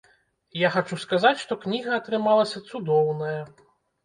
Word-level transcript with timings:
Я 0.61 0.71
хачу 0.75 0.97
сказаць, 1.03 1.33
што 1.43 1.57
кніга 1.67 1.93
атрымалася 1.99 2.63
цудоўная. 2.73 3.37